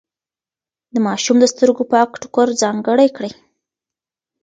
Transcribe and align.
د 0.93 0.95
ماشوم 1.07 1.37
د 1.41 1.45
سترګو 1.53 1.83
پاک 1.91 2.09
ټوکر 2.21 2.47
ځانګړی 2.61 3.07
کړئ. 3.17 3.31